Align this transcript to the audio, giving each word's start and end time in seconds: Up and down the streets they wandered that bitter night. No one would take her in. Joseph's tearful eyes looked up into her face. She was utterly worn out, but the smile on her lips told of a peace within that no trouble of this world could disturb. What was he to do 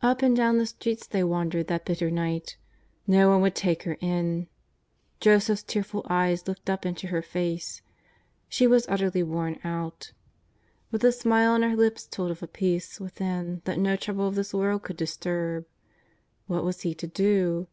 Up 0.00 0.22
and 0.22 0.36
down 0.36 0.58
the 0.58 0.66
streets 0.66 1.08
they 1.08 1.24
wandered 1.24 1.66
that 1.66 1.84
bitter 1.84 2.08
night. 2.08 2.56
No 3.04 3.30
one 3.30 3.40
would 3.40 3.56
take 3.56 3.82
her 3.82 3.96
in. 4.00 4.46
Joseph's 5.18 5.64
tearful 5.64 6.06
eyes 6.08 6.46
looked 6.46 6.70
up 6.70 6.86
into 6.86 7.08
her 7.08 7.20
face. 7.20 7.82
She 8.48 8.68
was 8.68 8.86
utterly 8.88 9.24
worn 9.24 9.58
out, 9.64 10.12
but 10.92 11.00
the 11.00 11.10
smile 11.10 11.50
on 11.50 11.62
her 11.62 11.74
lips 11.74 12.06
told 12.06 12.30
of 12.30 12.44
a 12.44 12.46
peace 12.46 13.00
within 13.00 13.60
that 13.64 13.80
no 13.80 13.96
trouble 13.96 14.28
of 14.28 14.36
this 14.36 14.54
world 14.54 14.84
could 14.84 14.96
disturb. 14.96 15.66
What 16.46 16.62
was 16.62 16.82
he 16.82 16.94
to 16.94 17.08
do 17.08 17.64